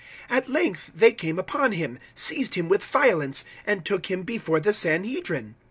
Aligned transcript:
At 0.31 0.49
length 0.49 0.89
they 0.95 1.11
came 1.11 1.37
upon 1.37 1.73
him, 1.73 1.99
seized 2.15 2.55
him 2.55 2.67
with 2.69 2.83
violence, 2.83 3.45
and 3.67 3.85
took 3.85 4.09
him 4.09 4.23
before 4.23 4.59
the 4.59 4.73
Sanhedrin. 4.73 5.53